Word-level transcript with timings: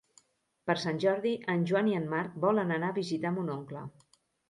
Per 0.71 0.75
Sant 0.83 1.01
Jordi 1.03 1.35
en 1.55 1.67
Joan 1.73 1.91
i 1.93 1.95
en 2.01 2.09
Marc 2.17 2.43
volen 2.49 2.77
anar 2.81 2.93
a 2.93 2.99
visitar 3.01 3.37
mon 3.41 3.57
oncle. 3.61 3.89